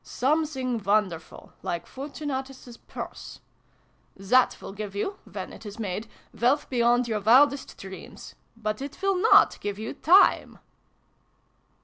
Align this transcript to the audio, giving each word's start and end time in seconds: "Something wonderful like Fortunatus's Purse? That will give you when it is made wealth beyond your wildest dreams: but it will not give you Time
"Something 0.03 0.81
wonderful 0.81 1.53
like 1.61 1.85
Fortunatus's 1.85 2.75
Purse? 2.75 3.39
That 4.17 4.59
will 4.59 4.73
give 4.73 4.95
you 4.95 5.19
when 5.31 5.53
it 5.53 5.63
is 5.63 5.77
made 5.77 6.07
wealth 6.33 6.67
beyond 6.71 7.07
your 7.07 7.19
wildest 7.21 7.77
dreams: 7.77 8.33
but 8.57 8.81
it 8.81 8.99
will 9.03 9.15
not 9.21 9.59
give 9.61 9.77
you 9.77 9.93
Time 9.93 10.57